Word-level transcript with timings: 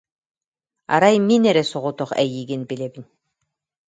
Арай 0.93 1.15
мин 1.27 1.43
эрэ 1.51 1.63
соҕотох 1.71 2.11
эйигин 2.23 2.61
билэбин 2.69 3.03